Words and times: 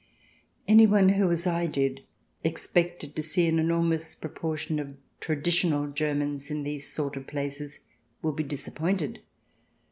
Anyone 0.67 1.09
who, 1.09 1.29
as 1.29 1.45
I 1.45 1.67
did, 1.67 2.01
expected 2.43 3.15
to 3.15 3.21
see 3.21 3.47
an 3.47 3.57
enor 3.57 3.83
mous 3.87 4.15
proportion 4.15 4.79
of 4.79 4.97
traditional 5.19 5.91
Germans 5.91 6.49
in 6.49 6.63
these 6.63 6.91
sort 6.91 7.15
of 7.17 7.27
places 7.27 7.81
would 8.23 8.35
be 8.35 8.43
disappointed. 8.43 9.19